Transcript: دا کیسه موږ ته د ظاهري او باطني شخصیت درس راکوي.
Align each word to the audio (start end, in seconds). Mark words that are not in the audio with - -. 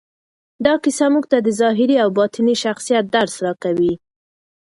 دا 0.65 0.73
کیسه 0.83 1.05
موږ 1.13 1.25
ته 1.31 1.37
د 1.41 1.49
ظاهري 1.59 1.95
او 2.03 2.09
باطني 2.17 2.55
شخصیت 2.63 3.05
درس 3.15 3.33
راکوي. 3.45 3.93